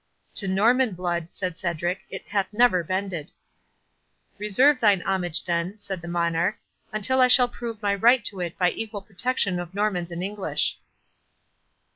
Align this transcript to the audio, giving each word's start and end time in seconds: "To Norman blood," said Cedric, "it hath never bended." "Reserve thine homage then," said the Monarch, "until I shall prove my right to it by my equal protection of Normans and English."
"To 0.33 0.47
Norman 0.47 0.95
blood," 0.95 1.29
said 1.29 1.57
Cedric, 1.57 1.99
"it 2.09 2.25
hath 2.29 2.51
never 2.51 2.83
bended." 2.83 3.31
"Reserve 4.39 4.79
thine 4.79 5.03
homage 5.03 5.43
then," 5.45 5.77
said 5.77 6.01
the 6.01 6.07
Monarch, 6.07 6.57
"until 6.91 7.21
I 7.21 7.27
shall 7.27 7.47
prove 7.47 7.79
my 7.83 7.93
right 7.93 8.25
to 8.25 8.39
it 8.39 8.57
by 8.57 8.69
my 8.69 8.75
equal 8.75 9.03
protection 9.03 9.59
of 9.59 9.75
Normans 9.75 10.09
and 10.09 10.23
English." 10.23 10.79